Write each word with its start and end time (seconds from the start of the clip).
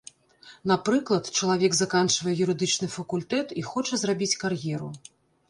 Напрыклад, 0.69 1.29
чалавек 1.41 1.75
заканчвае 1.79 2.33
юрыдычны 2.47 2.87
факультэт 2.95 3.55
і 3.61 3.67
хоча 3.71 4.01
зрабіць 4.07 4.39
кар'еру. 4.47 4.91